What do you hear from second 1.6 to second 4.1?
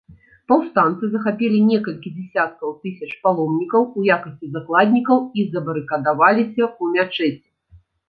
некалькі дзесяткаў тысяч паломнікаў у